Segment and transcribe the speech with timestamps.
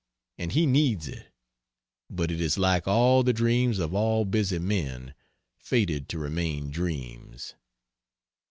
[0.39, 1.31] And he needs it.
[2.09, 5.13] But it is like all the dreams of all busy men
[5.59, 7.53] fated to remain dreams.